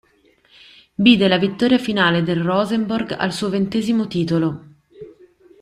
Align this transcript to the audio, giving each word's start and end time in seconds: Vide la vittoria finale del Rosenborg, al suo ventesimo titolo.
Vide 0.95 1.27
la 1.27 1.37
vittoria 1.37 1.77
finale 1.77 2.23
del 2.23 2.41
Rosenborg, 2.41 3.11
al 3.19 3.31
suo 3.31 3.49
ventesimo 3.49 4.07
titolo. 4.07 4.63